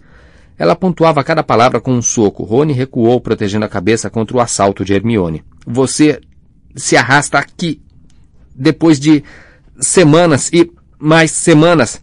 [0.57, 2.43] Ela pontuava cada palavra com um soco.
[2.43, 5.45] Rony recuou, protegendo a cabeça contra o assalto de Hermione.
[5.67, 6.19] Você
[6.75, 7.83] se arrasta aqui.
[8.55, 9.23] Depois de
[9.79, 12.03] semanas e mais semanas.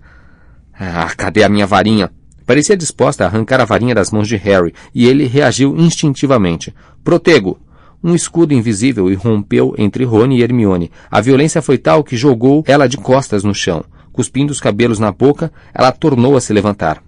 [0.71, 2.11] Ah, cadê a minha varinha?
[2.45, 6.71] Parecia disposta a arrancar a varinha das mãos de Harry, e ele reagiu instintivamente.
[7.03, 7.59] Protego!
[8.01, 10.89] Um escudo invisível irrompeu entre Rony e Hermione.
[11.11, 13.83] A violência foi tal que jogou ela de costas no chão.
[14.13, 17.03] Cuspindo os cabelos na boca, ela tornou a se levantar.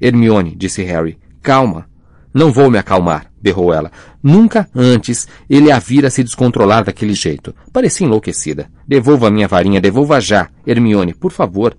[0.00, 1.86] Hermione, disse Harry, calma.
[2.32, 3.90] Não vou me acalmar, berrou ela.
[4.22, 7.54] Nunca antes ele a vira se descontrolar daquele jeito.
[7.72, 8.70] Parecia enlouquecida.
[8.86, 10.48] Devolva minha varinha, devolva já.
[10.66, 11.76] Hermione, por favor.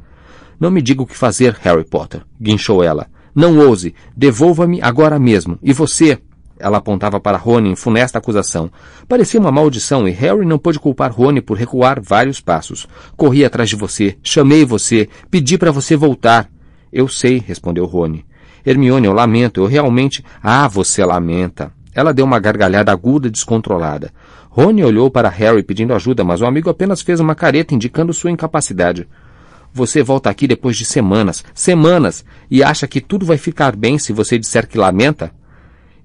[0.59, 3.07] Não me diga o que fazer, Harry Potter, guinchou ela.
[3.33, 3.95] Não ouse.
[4.15, 5.57] Devolva-me agora mesmo.
[5.63, 6.19] E você?
[6.61, 8.71] Ela apontava para Rony em funesta acusação.
[9.07, 12.87] Parecia uma maldição e Harry não pôde culpar Rony por recuar vários passos.
[13.17, 16.47] Corri atrás de você, chamei você, pedi para você voltar.
[16.93, 18.25] Eu sei, respondeu Rony.
[18.65, 20.23] Hermione, eu lamento, eu realmente.
[20.41, 21.71] Ah, você lamenta.
[21.93, 24.13] Ela deu uma gargalhada aguda e descontrolada.
[24.49, 28.31] Rony olhou para Harry pedindo ajuda, mas o amigo apenas fez uma careta indicando sua
[28.31, 29.07] incapacidade.
[29.73, 34.11] Você volta aqui depois de semanas, semanas, e acha que tudo vai ficar bem se
[34.11, 35.33] você disser que lamenta?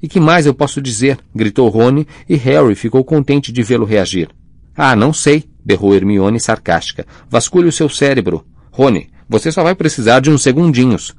[0.02, 1.18] E que mais eu posso dizer?
[1.34, 4.28] gritou Rony, e Harry ficou contente de vê-lo reagir.
[4.76, 7.06] Ah, não sei, berrou Hermione sarcástica.
[7.30, 8.44] Vasculhe o seu cérebro.
[8.70, 11.14] Rony, você só vai precisar de uns segundinhos.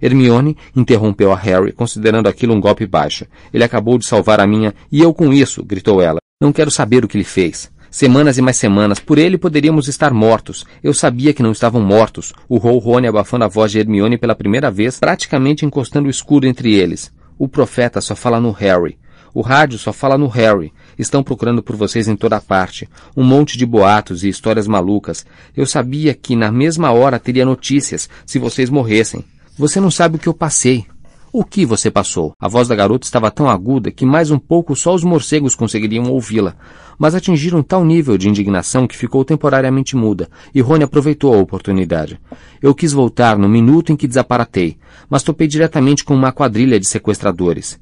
[0.00, 3.26] Hermione interrompeu a Harry, considerando aquilo um golpe baixo.
[3.52, 6.20] Ele acabou de salvar a minha, e eu com isso, gritou ela.
[6.40, 7.70] Não quero saber o que ele fez.
[7.90, 10.64] Semanas e mais semanas, por ele poderíamos estar mortos.
[10.82, 12.32] Eu sabia que não estavam mortos.
[12.48, 16.72] Urrou Rony abafando a voz de Hermione pela primeira vez, praticamente encostando o escudo entre
[16.72, 17.12] eles.
[17.40, 18.98] O profeta só fala no Harry.
[19.32, 20.74] O rádio só fala no Harry.
[20.98, 22.86] Estão procurando por vocês em toda parte.
[23.16, 25.24] Um monte de boatos e histórias malucas.
[25.56, 29.24] Eu sabia que na mesma hora teria notícias se vocês morressem.
[29.56, 30.84] Você não sabe o que eu passei.
[31.32, 32.32] O que você passou?
[32.40, 36.10] A voz da garota estava tão aguda que mais um pouco só os morcegos conseguiriam
[36.10, 36.56] ouvi-la,
[36.98, 42.20] mas atingiram tal nível de indignação que ficou temporariamente muda, e Rony aproveitou a oportunidade.
[42.60, 44.76] Eu quis voltar no minuto em que desaparatei,
[45.08, 47.78] mas topei diretamente com uma quadrilha de sequestradores.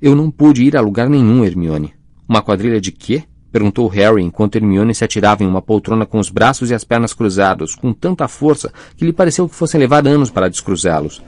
[0.00, 1.94] Eu não pude ir a lugar nenhum, Hermione.
[2.28, 3.24] Uma quadrilha de quê?
[3.50, 7.12] Perguntou Harry enquanto Hermione se atirava em uma poltrona com os braços e as pernas
[7.12, 11.20] cruzados, com tanta força que lhe pareceu que fossem levar anos para descruzá-los.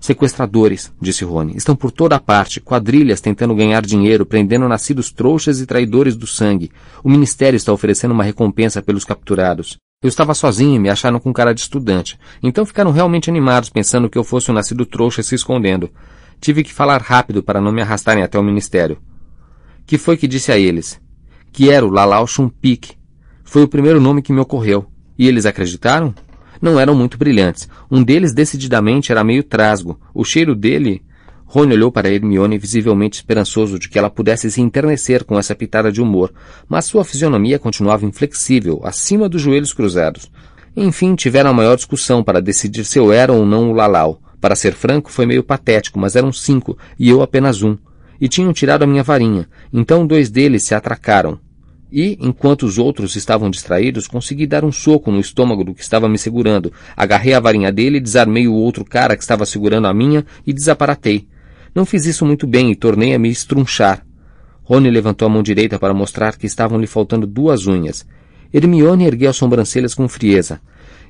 [0.00, 5.60] Sequestradores, disse Rony, estão por toda a parte, quadrilhas tentando ganhar dinheiro, prendendo nascidos trouxas
[5.60, 6.70] e traidores do sangue.
[7.02, 9.78] O Ministério está oferecendo uma recompensa pelos capturados.
[10.02, 14.10] Eu estava sozinho e me acharam com cara de estudante, então ficaram realmente animados pensando
[14.10, 15.90] que eu fosse um nascido trouxa se escondendo.
[16.40, 18.98] Tive que falar rápido para não me arrastarem até o ministério.
[19.86, 21.00] Que foi que disse a eles?
[21.50, 22.94] Que era o Lalau Chumpik.
[23.42, 24.86] Foi o primeiro nome que me ocorreu.
[25.18, 26.14] E eles acreditaram?
[26.60, 27.68] Não eram muito brilhantes.
[27.90, 29.98] Um deles decididamente era meio trasgo.
[30.14, 31.02] O cheiro dele...
[31.48, 35.92] Rony olhou para Hermione visivelmente esperançoso de que ela pudesse se enternecer com essa pitada
[35.92, 36.32] de humor,
[36.68, 40.28] mas sua fisionomia continuava inflexível, acima dos joelhos cruzados.
[40.76, 44.20] Enfim, tiveram a maior discussão para decidir se eu era ou não o Lalau.
[44.40, 47.78] Para ser franco, foi meio patético, mas eram cinco, e eu apenas um.
[48.20, 51.38] E tinham tirado a minha varinha, então dois deles se atracaram.
[51.90, 56.08] E, enquanto os outros estavam distraídos, consegui dar um soco no estômago do que estava
[56.08, 56.72] me segurando.
[56.96, 61.28] Agarrei a varinha dele, desarmei o outro cara que estava segurando a minha e desaparatei.
[61.74, 64.04] Não fiz isso muito bem e tornei a me estrunchar.
[64.64, 68.04] Rony levantou a mão direita para mostrar que estavam lhe faltando duas unhas.
[68.52, 70.60] Hermione ergueu as sobrancelhas com frieza.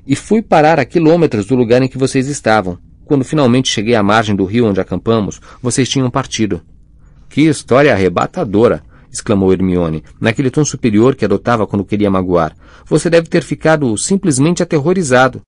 [0.07, 2.79] E fui parar a quilômetros do lugar em que vocês estavam.
[3.07, 6.61] Quando finalmente cheguei à margem do rio onde acampamos, vocês tinham partido.
[7.31, 8.83] Que história arrebatadora!
[9.17, 12.55] Exclamou Hermione, naquele tom superior que adotava quando queria magoar.
[12.87, 15.41] Você deve ter ficado simplesmente aterrorizado.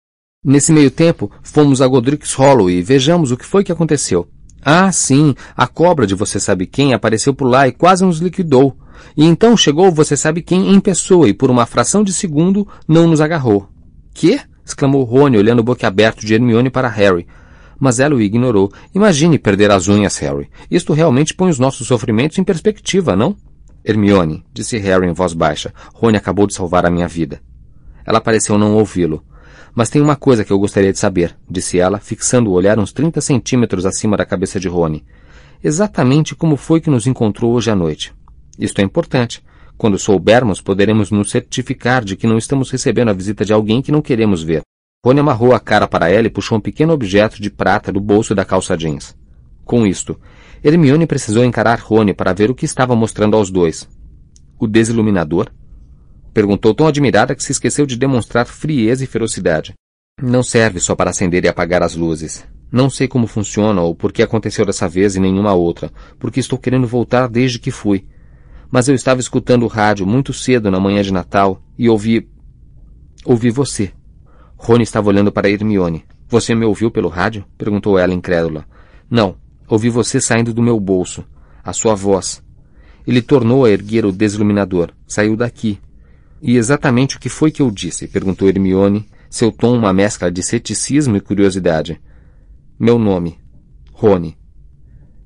[0.44, 4.28] Nesse meio tempo, fomos a Godric's Hollow e vejamos o que foi que aconteceu.
[4.62, 8.76] Ah, sim, a cobra de você sabe quem apareceu por lá e quase nos liquidou.
[9.16, 13.06] E então chegou você sabe quem em pessoa e por uma fração de segundo não
[13.06, 13.68] nos agarrou.
[14.12, 14.40] Que?
[14.64, 17.26] exclamou Rony, olhando boquiaberto de Hermione para Harry.
[17.78, 18.72] Mas ela o ignorou.
[18.94, 20.50] Imagine perder as unhas, Harry.
[20.70, 23.36] Isto realmente põe os nossos sofrimentos em perspectiva, não?
[23.88, 27.40] Hermione, disse Harry em voz baixa, Rony acabou de salvar a minha vida.
[28.04, 29.24] Ela pareceu não ouvi-lo.
[29.74, 32.92] Mas tem uma coisa que eu gostaria de saber, disse ela, fixando o olhar uns
[32.92, 35.06] trinta centímetros acima da cabeça de Rony.
[35.64, 38.12] Exatamente como foi que nos encontrou hoje à noite.
[38.58, 39.42] Isto é importante.
[39.78, 43.92] Quando soubermos, poderemos nos certificar de que não estamos recebendo a visita de alguém que
[43.92, 44.60] não queremos ver.
[45.02, 48.34] Rony amarrou a cara para ela e puxou um pequeno objeto de prata do bolso
[48.34, 49.16] da calça jeans.
[49.64, 50.18] Com isto,
[50.62, 53.88] Hermione precisou encarar Rony para ver o que estava mostrando aos dois.
[54.58, 55.50] O desiluminador?
[56.34, 59.74] Perguntou tão admirada que se esqueceu de demonstrar frieza e ferocidade.
[60.20, 62.44] Não serve só para acender e apagar as luzes.
[62.70, 66.58] Não sei como funciona ou por que aconteceu dessa vez e nenhuma outra, porque estou
[66.58, 68.06] querendo voltar desde que fui.
[68.70, 72.28] Mas eu estava escutando o rádio muito cedo na manhã de Natal e ouvi.
[73.24, 73.92] ouvi você.
[74.56, 76.04] Rony estava olhando para Hermione.
[76.28, 77.44] Você me ouviu pelo rádio?
[77.56, 78.66] perguntou ela incrédula.
[79.08, 79.36] Não,
[79.68, 81.24] Ouvi você saindo do meu bolso.
[81.62, 82.42] A sua voz.
[83.06, 84.92] Ele tornou a erguer o desiluminador.
[85.06, 85.78] Saiu daqui.
[86.40, 88.06] E exatamente o que foi que eu disse?
[88.06, 92.00] perguntou Hermione, seu tom uma mescla de ceticismo e curiosidade.
[92.78, 93.38] Meu nome.
[93.92, 94.38] Rony.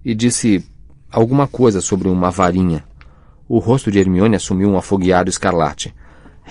[0.05, 0.65] E disse
[1.11, 2.85] alguma coisa sobre uma varinha.
[3.49, 5.95] O rosto de Hermione assumiu um afogueado escarlate.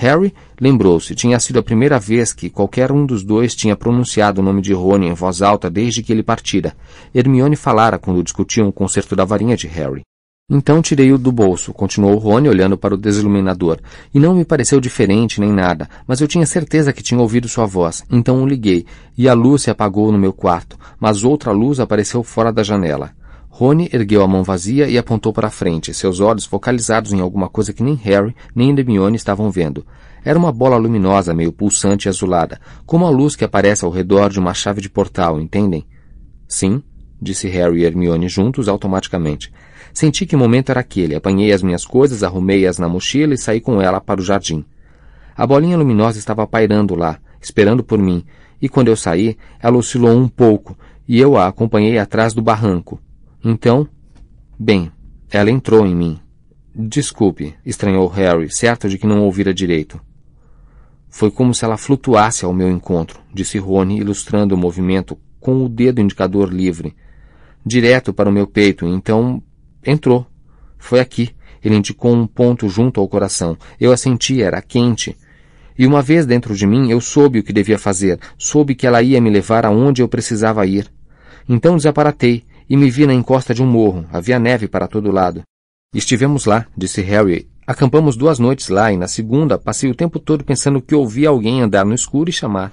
[0.01, 4.43] Harry lembrou-se, tinha sido a primeira vez que qualquer um dos dois tinha pronunciado o
[4.43, 6.75] nome de Rony em voz alta desde que ele partira.
[7.13, 10.01] Hermione falara quando discutiam o concerto da varinha de Harry.
[10.49, 13.79] Então tirei-o do bolso, continuou Rony olhando para o desiluminador,
[14.11, 17.67] e não me pareceu diferente nem nada, mas eu tinha certeza que tinha ouvido sua
[17.67, 21.79] voz, então o liguei, e a luz se apagou no meu quarto, mas outra luz
[21.79, 23.11] apareceu fora da janela.
[23.53, 27.49] Rony ergueu a mão vazia e apontou para a frente, seus olhos focalizados em alguma
[27.49, 29.85] coisa que nem Harry nem Hermione estavam vendo.
[30.23, 34.29] Era uma bola luminosa, meio pulsante e azulada, como a luz que aparece ao redor
[34.29, 35.85] de uma chave de portal, entendem?
[36.47, 36.81] Sim,
[37.21, 39.51] disse Harry e Hermione juntos automaticamente.
[39.93, 43.81] Senti que momento era aquele, apanhei as minhas coisas, arrumei-as na mochila e saí com
[43.81, 44.63] ela para o jardim.
[45.35, 48.23] A bolinha luminosa estava pairando lá, esperando por mim,
[48.61, 53.01] e quando eu saí, ela oscilou um pouco, e eu a acompanhei atrás do barranco,
[53.43, 53.88] então,
[54.60, 54.91] bem,
[55.30, 56.19] ela entrou em mim.
[56.73, 59.99] Desculpe, estranhou Harry, certo de que não ouvira direito.
[61.10, 65.67] Foi como se ela flutuasse ao meu encontro, disse Rony, ilustrando o movimento com o
[65.67, 66.95] dedo indicador livre.
[67.65, 69.43] Direto para o meu peito, então
[69.86, 70.25] entrou.
[70.77, 71.36] Foi aqui.
[71.63, 73.58] Ele indicou um ponto junto ao coração.
[73.80, 75.17] Eu a senti, era quente.
[75.77, 79.01] E uma vez dentro de mim, eu soube o que devia fazer, soube que ela
[79.01, 80.91] ia me levar aonde eu precisava ir.
[81.47, 84.05] Então desaparatei, e me vi na encosta de um morro.
[84.13, 85.43] Havia neve para todo lado.
[85.93, 87.49] Estivemos lá, disse Harry.
[87.67, 91.60] Acampamos duas noites lá e na segunda passei o tempo todo pensando que ouvia alguém
[91.60, 92.71] andar no escuro e chamar.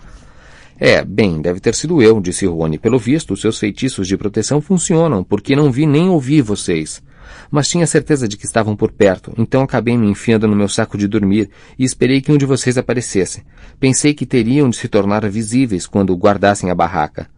[0.78, 2.78] É, bem, deve ter sido eu, disse Rony.
[2.78, 7.02] Pelo visto, os seus feitiços de proteção funcionam, porque não vi nem ouvi vocês.
[7.50, 10.96] Mas tinha certeza de que estavam por perto, então acabei me enfiando no meu saco
[10.96, 13.42] de dormir e esperei que um de vocês aparecesse.
[13.81, 17.29] Pensei que teriam de se tornar visíveis quando guardassem a barraca.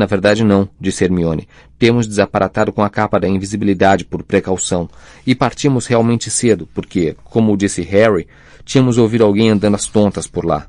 [0.00, 1.46] Na verdade, não, disse Hermione.
[1.78, 4.88] Temos desaparatado com a capa da invisibilidade por precaução.
[5.26, 8.26] E partimos realmente cedo, porque, como disse Harry,
[8.64, 10.66] tínhamos ouvido alguém andando às tontas por lá.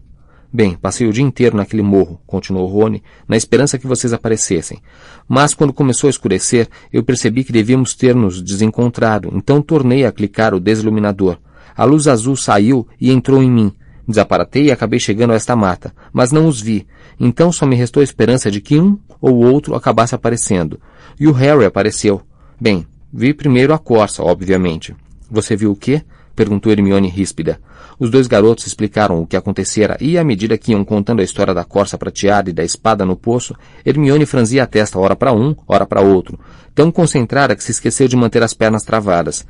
[0.51, 4.81] Bem, passei o dia inteiro naquele morro, continuou Rony, na esperança que vocês aparecessem.
[5.29, 10.11] Mas quando começou a escurecer, eu percebi que devíamos ter nos desencontrado, então tornei a
[10.11, 11.37] clicar o desiluminador.
[11.73, 13.71] A luz azul saiu e entrou em mim.
[14.05, 16.85] Desaparatei e acabei chegando a esta mata, mas não os vi.
[17.23, 20.81] Então só me restou a esperança de que um ou outro acabasse aparecendo.
[21.19, 22.23] E o Harry apareceu.
[22.59, 24.95] Bem, vi primeiro a Corsa, obviamente.
[25.29, 26.01] Você viu o quê?
[26.35, 27.61] perguntou Hermione ríspida.
[27.99, 31.53] Os dois garotos explicaram o que acontecera e, à medida que iam contando a história
[31.53, 33.55] da corça prateada e da espada no poço,
[33.85, 36.39] Hermione franzia a testa ora para um, ora para outro,
[36.73, 39.45] tão concentrada que se esqueceu de manter as pernas travadas.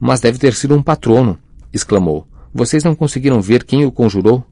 [0.00, 1.38] Mas deve ter sido um patrono,
[1.70, 2.26] exclamou.
[2.54, 4.42] Vocês não conseguiram ver quem o conjurou?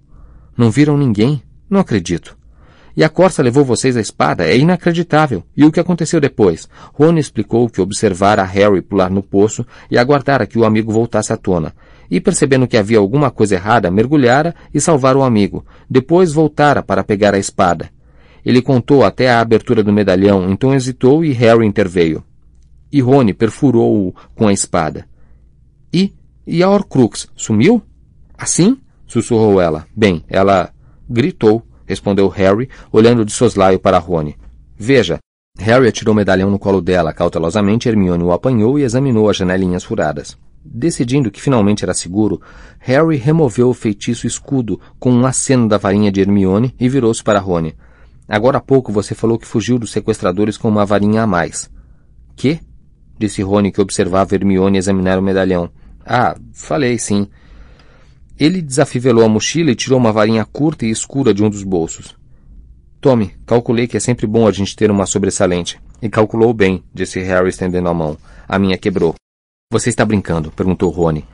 [0.55, 1.43] Não viram ninguém?
[1.71, 2.42] Não acredito.
[2.97, 4.45] E a corça levou vocês a espada?
[4.45, 5.43] É inacreditável.
[5.57, 6.69] E o que aconteceu depois?
[6.93, 11.37] Rony explicou que observara Harry pular no poço e aguardara que o amigo voltasse à
[11.37, 11.75] tona.
[12.11, 15.65] E percebendo que havia alguma coisa errada, mergulhara e salvara o amigo.
[15.89, 17.91] Depois voltara para pegar a espada.
[18.45, 22.23] Ele contou até a abertura do medalhão, então hesitou e Harry interveio.
[22.93, 25.07] E Rony perfurou-o com a espada.
[25.93, 26.13] E?
[26.47, 27.29] E a Horcrux?
[27.35, 27.81] Sumiu?
[28.37, 28.79] Assim?
[29.13, 29.87] sussurrou ela.
[29.95, 30.73] Bem, ela
[31.09, 34.37] gritou respondeu Harry, olhando de soslaio para Rony.
[34.77, 35.19] Veja.
[35.59, 37.13] Harry atirou o medalhão no colo dela.
[37.13, 40.37] Cautelosamente, Hermione o apanhou e examinou as janelinhas furadas.
[40.65, 42.41] Decidindo que finalmente era seguro,
[42.79, 47.41] Harry removeu o feitiço escudo com um aceno da varinha de Hermione e virou-se para
[47.41, 47.75] Rony.
[48.29, 51.71] Agora há pouco você falou que fugiu dos sequestradores com uma varinha a mais.
[52.37, 52.61] Que?
[53.19, 55.71] Disse Rony que observava Hermione examinar o medalhão.
[56.05, 57.29] Ah, falei sim.
[58.39, 62.17] Ele desafivelou a mochila e tirou uma varinha curta e escura de um dos bolsos.
[63.01, 65.79] Tome, calculei que é sempre bom a gente ter uma sobressalente.
[66.01, 68.17] E calculou bem, disse Harry estendendo a mão.
[68.49, 69.15] A minha quebrou.
[69.71, 70.51] Você está brincando?
[70.51, 71.25] perguntou Rony.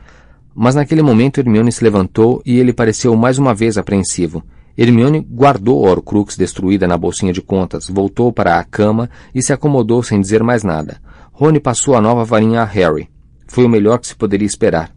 [0.54, 4.42] Mas naquele momento Hermione se levantou e ele pareceu mais uma vez apreensivo.
[4.76, 9.52] Hermione guardou a Horcrux destruída na bolsinha de contas, voltou para a cama e se
[9.52, 11.00] acomodou sem dizer mais nada.
[11.32, 13.08] Rony passou a nova varinha a Harry.
[13.46, 14.92] Foi o melhor que se poderia esperar.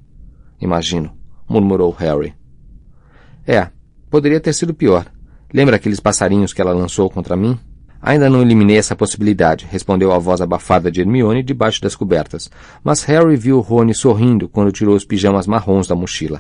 [0.60, 1.21] Imagino
[1.52, 2.34] murmurou Harry.
[3.46, 3.68] É,
[4.10, 5.06] poderia ter sido pior.
[5.54, 7.60] Lembra aqueles passarinhos que ela lançou contra mim?
[8.02, 12.50] Ainda não eliminei essa possibilidade, respondeu a voz abafada de Hermione debaixo das cobertas.
[12.84, 16.40] Mas Harry viu Rony sorrindo quando tirou os pijamas marrons da mochila.